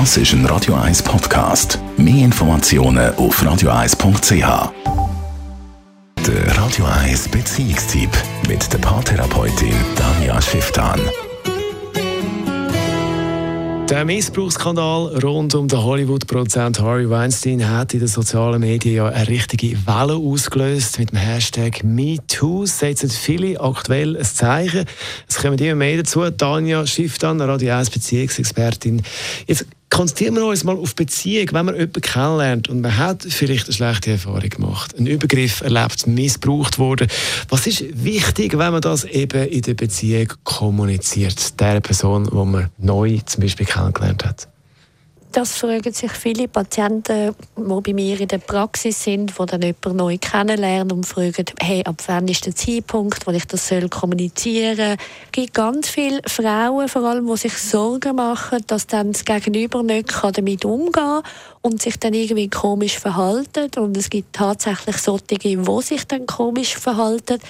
Das 0.00 0.16
ist 0.16 0.32
ein 0.32 0.44
Radio 0.46 0.74
1 0.74 1.04
Podcast. 1.04 1.78
Mehr 1.96 2.24
Informationen 2.24 3.14
auf 3.14 3.40
radio1.ch. 3.40 4.72
Der 6.26 6.56
Radio 6.58 6.84
1 6.84 7.28
Beziehungstyp 7.28 8.10
mit 8.48 8.72
der 8.72 8.78
Paartherapeutin 8.78 9.72
Danja 9.94 10.42
Schifftan. 10.42 11.00
Der 13.88 14.04
Missbrauchsskandal 14.04 15.16
rund 15.22 15.54
um 15.54 15.68
den 15.68 15.80
Hollywood-Produzent 15.80 16.80
Harvey 16.80 17.08
Weinstein 17.08 17.68
hat 17.68 17.94
in 17.94 18.00
den 18.00 18.08
sozialen 18.08 18.58
Medien 18.58 18.96
ja 18.96 19.06
eine 19.06 19.28
richtige 19.28 19.76
Welle 19.86 20.14
ausgelöst. 20.14 20.98
Mit 20.98 21.12
dem 21.12 21.18
Hashtag 21.18 21.84
MeToo 21.84 22.66
setzen 22.66 23.10
viele 23.10 23.60
aktuell 23.60 24.16
ein 24.16 24.24
Zeichen. 24.24 24.86
Es 25.28 25.36
kommen 25.36 25.56
immer 25.56 25.76
mehr 25.76 25.98
dazu. 25.98 26.28
Tanja 26.30 26.84
Schifftan, 26.84 27.40
Radio 27.40 27.74
1 27.76 27.90
Beziehungsexpertin. 27.90 29.02
Jetzt 29.46 29.66
konzentrieren 29.94 30.34
wir 30.34 30.46
uns 30.46 30.64
mal 30.64 30.76
auf 30.76 30.96
Beziehung. 30.96 31.48
Wenn 31.52 31.66
man 31.66 31.76
jemanden 31.76 32.00
kennenlernt 32.00 32.68
und 32.68 32.80
man 32.80 32.96
hat 32.98 33.22
vielleicht 33.22 33.66
eine 33.66 33.74
schlechte 33.74 34.10
Erfahrung 34.10 34.48
gemacht, 34.48 34.96
einen 34.96 35.06
Übergriff 35.06 35.60
erlebt, 35.60 36.08
missbraucht 36.08 36.78
wurde, 36.80 37.06
was 37.48 37.66
ist 37.68 37.84
wichtig, 38.04 38.58
wenn 38.58 38.72
man 38.72 38.82
das 38.82 39.04
eben 39.04 39.46
in 39.46 39.62
der 39.62 39.74
Beziehung 39.74 40.32
kommuniziert, 40.42 41.60
der 41.60 41.80
Person, 41.80 42.24
die 42.24 42.34
man 42.34 42.70
neu 42.76 43.20
zum 43.24 43.42
Beispiel 43.42 43.66
kennengelernt 43.66 44.24
hat? 44.24 44.48
Das 45.34 45.56
fragen 45.56 45.92
sich 45.92 46.12
viele 46.12 46.46
Patienten, 46.46 47.34
die 47.56 47.80
bei 47.80 47.92
mir 47.92 48.20
in 48.20 48.28
der 48.28 48.38
Praxis 48.38 49.02
sind, 49.02 49.36
die 49.36 49.46
dann 49.46 49.62
jemanden 49.62 49.96
neu 49.96 50.16
kennenlernen 50.16 50.92
und 50.92 51.06
fragen, 51.06 51.46
hey, 51.60 51.82
ab 51.84 52.00
wann 52.06 52.28
ist 52.28 52.46
der 52.46 52.54
Zeitpunkt, 52.54 53.26
wo 53.26 53.32
ich 53.32 53.44
das 53.44 53.74
kommunizieren 53.90 54.76
soll. 54.76 54.96
Es 55.24 55.32
gibt 55.32 55.54
ganz 55.54 55.88
viele 55.88 56.20
Frauen, 56.28 56.86
vor 56.86 57.02
allem, 57.02 57.26
die 57.26 57.36
sich 57.36 57.58
Sorgen 57.58 58.14
machen, 58.14 58.60
dass 58.68 58.86
dann 58.86 59.10
das 59.10 59.24
Gegenüber 59.24 59.82
nicht 59.82 60.14
damit 60.22 60.64
umgehen 60.64 60.92
kann 60.92 61.22
und 61.62 61.82
sich 61.82 61.98
dann 61.98 62.14
irgendwie 62.14 62.48
komisch 62.48 63.00
verhalten. 63.00 63.70
Und 63.76 63.96
es 63.96 64.10
gibt 64.10 64.36
tatsächlich 64.36 64.98
solche, 64.98 65.36
die 65.38 65.58
sich 65.82 66.04
dann 66.06 66.26
komisch 66.26 66.76
verhalten. 66.76 67.40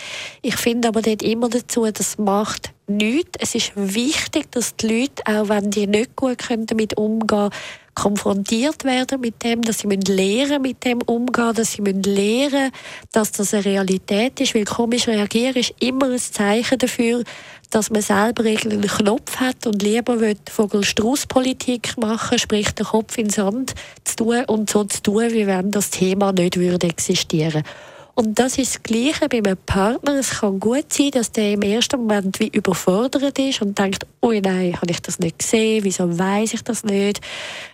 Ich 0.41 0.57
finde 0.57 0.89
aber 0.89 1.03
dort 1.03 1.23
immer 1.23 1.51
dazu, 1.51 1.85
das 1.93 2.17
macht 2.17 2.73
nichts. 2.87 3.39
Es 3.41 3.55
ist 3.55 3.73
wichtig, 3.75 4.51
dass 4.53 4.77
die 4.77 4.87
Leute, 4.87 5.23
auch 5.27 5.49
wenn 5.49 5.71
die 5.71 5.87
nicht 5.87 6.17
gut 6.17 6.39
damit 6.49 6.97
umgehen 6.97 7.27
können, 7.27 7.51
konfrontiert 7.95 8.85
werden 8.85 9.21
mit 9.21 9.43
dem, 9.43 9.63
dass 9.63 9.81
sie 9.81 9.89
lernen 9.89 10.63
mit 10.63 10.85
dem 10.85 11.01
umgehen, 11.03 11.55
dass 11.55 11.73
sie 11.73 11.83
lernen 11.83 12.71
dass 13.13 13.33
das 13.33 13.55
eine 13.55 13.65
Realität 13.65 14.41
ist, 14.41 14.55
weil 14.55 14.65
komisch 14.65 15.07
reagieren 15.07 15.57
ist 15.57 15.75
immer 15.81 16.11
ein 16.11 16.19
Zeichen 16.19 16.79
dafür, 16.79 17.23
dass 17.71 17.91
man 17.91 18.03
selber 18.03 18.45
einen 18.45 18.83
Knopf 18.83 19.37
hat 19.37 19.67
und 19.67 19.83
lieber 19.83 20.17
Vogel-Strauß-Politik 20.51 21.97
machen, 21.99 22.39
sprich 22.39 22.71
den 22.73 22.87
Kopf 22.87 23.19
in 23.19 23.27
den 23.27 23.31
Sand 23.31 23.75
zu 24.05 24.17
tun 24.17 24.45
und 24.47 24.71
so 24.71 24.85
zu 24.85 25.03
tun, 25.03 25.33
wie 25.33 25.47
wenn 25.47 25.71
das 25.71 25.91
Thema 25.91 26.33
nicht 26.33 26.57
würde 26.57 26.87
existieren 26.87 27.65
würde. 27.65 27.94
Und 28.17 28.39
das 28.39 28.59
ist 28.59 28.77
das 28.77 28.83
Gleiche 28.85 29.29
bei 29.29 29.39
einem 29.39 29.57
Partner. 29.57 30.15
Es 30.15 30.39
kann 30.41 30.61
gut 30.61 30.93
sein, 30.93 31.11
dass 31.11 31.33
der 31.33 31.53
im 31.53 31.63
ersten 31.63 32.01
Moment 32.01 32.39
wie 32.39 32.49
überfordert 32.49 33.39
ist 33.39 33.61
und 33.61 33.77
denkt, 33.77 34.07
oh 34.21 34.31
nein, 34.31 34.77
habe 34.77 34.91
ich 34.91 35.03
das 35.03 35.19
nicht 35.19 35.41
gesehen? 35.41 35.83
Wieso 35.83 36.17
weiß 36.17 36.55
ich 36.55 36.63
das 36.63 36.85
nicht? 36.85 37.21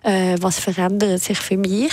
Äh, 0.02 0.36
was 0.40 0.58
verändert 0.58 1.20
sich 1.20 1.38
für 1.38 1.58
mich? 1.58 1.92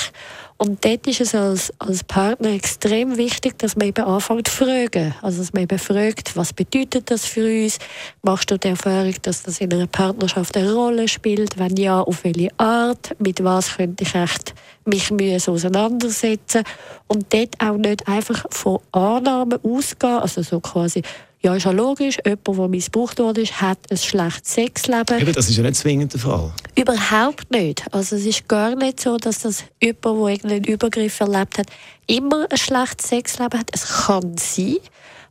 Und 0.59 0.83
dort 0.83 1.05
ist 1.05 1.21
es 1.21 1.35
als, 1.35 1.71
als 1.77 2.03
Partner 2.03 2.49
extrem 2.49 3.15
wichtig, 3.15 3.59
dass 3.59 3.75
man 3.75 3.89
eben 3.89 4.03
anfängt 4.03 4.47
zu 4.47 4.65
fragen. 4.65 5.13
Also, 5.21 5.39
dass 5.39 5.53
man 5.53 5.63
eben 5.63 5.77
fragt, 5.77 6.35
was 6.35 6.51
bedeutet 6.51 7.11
das 7.11 7.25
für 7.25 7.45
uns? 7.45 7.77
Machst 8.23 8.49
du 8.49 8.57
die 8.57 8.69
Erfahrung, 8.69 9.13
dass 9.21 9.43
das 9.43 9.61
in 9.61 9.71
einer 9.71 9.85
Partnerschaft 9.85 10.57
eine 10.57 10.73
Rolle 10.73 11.07
spielt? 11.07 11.59
Wenn 11.59 11.77
ja, 11.77 12.01
auf 12.01 12.23
welche 12.23 12.49
Art? 12.57 13.15
Mit 13.19 13.43
was 13.43 13.77
könnte 13.77 14.03
ich 14.03 14.15
echt 14.15 14.55
mich 14.85 15.11
müssen 15.11 15.51
auseinandersetzen? 15.51 16.63
Und 17.07 17.31
dort 17.31 17.53
auch 17.61 17.77
nicht 17.77 18.07
einfach 18.07 18.45
von 18.49 18.79
Annahmen 18.91 19.59
ausgehen, 19.63 20.17
also 20.17 20.41
so 20.41 20.59
quasi, 20.59 21.03
ja, 21.47 21.55
ist 21.55 21.63
ja 21.63 21.71
logisch, 21.71 22.17
jemand, 22.25 22.45
der 22.45 22.67
missbraucht 22.67 23.19
wurde, 23.19 23.45
hat 23.45 23.79
ein 23.89 23.97
schlechtes 23.97 24.53
Sexleben. 24.53 25.17
Eben, 25.17 25.31
das 25.31 25.49
ist 25.49 25.55
ja 25.55 25.63
nicht 25.63 25.75
zwingend 25.75 26.11
der 26.11 26.19
Fall. 26.19 26.51
Überhaupt 26.75 27.49
nicht. 27.51 27.85
Also 27.93 28.17
es 28.17 28.25
ist 28.25 28.49
gar 28.49 28.75
nicht 28.75 28.99
so, 28.99 29.15
dass 29.15 29.43
das 29.43 29.63
jemand, 29.81 30.03
der 30.03 30.27
irgendeinen 30.27 30.63
Übergriff 30.65 31.19
erlebt 31.21 31.57
hat, 31.57 31.67
immer 32.05 32.47
ein 32.49 32.57
schlechtes 32.57 33.07
Sexleben 33.07 33.59
hat. 33.59 33.69
Es 33.71 33.87
kann 33.87 34.35
sein, 34.37 34.75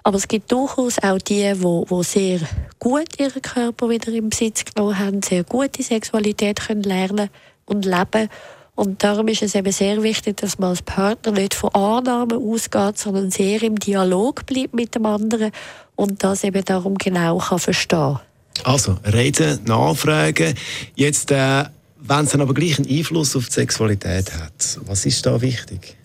aber 0.04 0.16
es 0.16 0.26
gibt 0.26 0.50
durchaus 0.50 0.98
auch 1.02 1.18
die, 1.18 1.52
die, 1.52 2.02
sehr 2.02 2.40
gut 2.78 3.08
ihren 3.18 3.42
Körper 3.42 3.90
wieder 3.90 4.10
im 4.10 4.30
Besitz 4.30 4.64
genommen 4.64 4.98
haben, 4.98 5.22
sehr 5.22 5.44
gute 5.44 5.82
Sexualität 5.82 6.66
können 6.66 6.82
lernen 6.82 7.28
und 7.66 7.84
leben 7.84 8.30
und 8.76 9.02
darum 9.02 9.26
ist 9.28 9.42
es 9.42 9.54
eben 9.54 9.72
sehr 9.72 10.02
wichtig, 10.02 10.36
dass 10.36 10.58
man 10.58 10.70
als 10.70 10.82
Partner 10.82 11.32
nicht 11.32 11.54
von 11.54 11.74
Annahmen 11.74 12.36
ausgeht, 12.36 12.98
sondern 12.98 13.30
sehr 13.30 13.62
im 13.62 13.78
Dialog 13.78 14.44
bleibt 14.44 14.74
mit 14.74 14.94
dem 14.94 15.06
anderen 15.06 15.50
und 15.96 16.22
das 16.22 16.44
eben 16.44 16.62
darum 16.62 16.96
genau 16.96 17.38
kann 17.38 17.58
verstehen 17.58 18.20
Also, 18.64 18.98
reden, 19.02 19.60
nachfragen. 19.64 20.54
Jetzt, 20.94 21.30
äh, 21.30 21.64
wenn 21.96 22.24
es 22.26 22.32
dann 22.32 22.42
aber 22.42 22.52
gleich 22.52 22.78
einen 22.78 22.88
Einfluss 22.88 23.34
auf 23.34 23.46
die 23.46 23.52
Sexualität 23.52 24.34
hat, 24.34 24.78
was 24.84 25.06
ist 25.06 25.24
da 25.24 25.40
wichtig? 25.40 25.96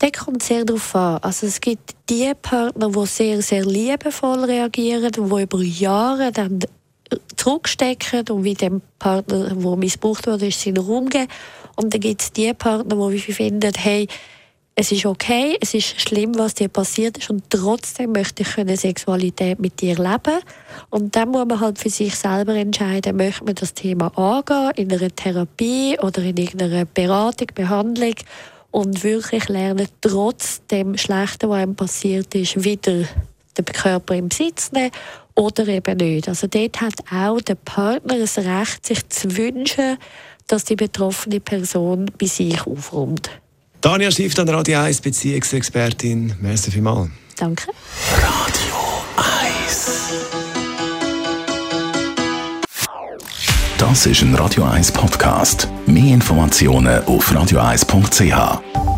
Das 0.00 0.12
kommt 0.12 0.42
sehr 0.42 0.64
darauf 0.64 0.96
an. 0.96 1.18
Also 1.18 1.46
es 1.46 1.60
gibt 1.60 1.94
die 2.08 2.32
Partner, 2.42 2.90
die 2.90 3.06
sehr, 3.06 3.40
sehr 3.40 3.64
liebevoll 3.64 4.44
reagieren 4.44 5.12
und 5.16 5.30
die 5.30 5.42
über 5.42 5.62
Jahre 5.62 6.32
dann 6.32 6.58
zurückstecken 7.36 8.28
und 8.30 8.44
wie 8.44 8.54
dem 8.54 8.82
Partner, 8.98 9.54
der 9.54 9.76
missbraucht 9.76 10.26
wurde, 10.26 10.46
ist, 10.46 10.60
seinen 10.60 10.78
Raum 10.78 11.08
geben. 11.08 11.28
Und 11.76 11.94
dann 11.94 12.00
gibt 12.00 12.22
es 12.22 12.32
die 12.32 12.52
Partner, 12.52 13.10
die 13.10 13.18
finden, 13.18 13.72
hey, 13.76 14.06
es 14.74 14.92
ist 14.92 15.04
okay, 15.04 15.58
es 15.60 15.74
ist 15.74 16.00
schlimm, 16.00 16.38
was 16.38 16.54
dir 16.54 16.68
passiert 16.68 17.18
ist 17.18 17.28
und 17.28 17.42
trotzdem 17.50 18.12
möchte 18.12 18.42
ich 18.42 18.56
eine 18.56 18.76
Sexualität 18.76 19.58
mit 19.58 19.80
dir 19.80 19.96
leben. 19.96 20.40
Und 20.88 21.14
dann 21.16 21.30
muss 21.30 21.46
man 21.46 21.60
halt 21.60 21.78
für 21.78 21.90
sich 21.90 22.14
selber 22.14 22.54
entscheiden, 22.54 23.16
möchte 23.16 23.44
man 23.44 23.56
das 23.56 23.74
Thema 23.74 24.06
angehen 24.16 24.70
in 24.76 24.92
einer 24.92 25.14
Therapie 25.14 25.98
oder 26.00 26.22
in 26.22 26.36
irgendeiner 26.36 26.86
Beratung, 26.86 27.48
Behandlung 27.54 28.14
und 28.70 29.04
wirklich 29.04 29.48
lernen, 29.48 29.88
trotz 30.00 30.62
dem 30.70 30.96
Schlechten, 30.96 31.50
was 31.50 31.58
einem 31.58 31.74
passiert 31.74 32.34
ist, 32.34 32.64
wieder 32.64 33.04
den 33.58 33.64
Körper 33.66 34.14
im 34.14 34.28
Besitz 34.28 34.72
nehmen 34.72 34.92
oder 35.40 35.66
eben 35.68 35.96
nicht. 35.96 36.28
Also 36.28 36.46
dort 36.46 36.80
hat 36.80 36.94
auch 37.12 37.40
der 37.40 37.54
Partner 37.54 38.18
das 38.18 38.38
Recht, 38.38 38.86
sich 38.86 39.08
zu 39.08 39.36
wünschen, 39.36 39.96
dass 40.46 40.64
die 40.64 40.76
betroffene 40.76 41.40
Person 41.40 42.10
bei 42.18 42.26
sich 42.26 42.66
aufräumt. 42.66 43.30
Daniel 43.80 44.12
Schiff, 44.12 44.38
an 44.38 44.48
Radio 44.48 44.80
1 44.80 45.00
Beziehungsexpertin. 45.00 46.34
Merci 46.40 46.70
vielmals. 46.70 47.08
Danke. 47.36 47.68
Radio 48.12 48.76
1 49.16 49.90
Das 53.78 54.04
ist 54.04 54.20
ein 54.20 54.34
Radio 54.34 54.64
1 54.64 54.92
Podcast. 54.92 55.66
Mehr 55.86 56.12
Informationen 56.12 57.02
auf 57.04 57.32
radio1.ch. 57.32 58.89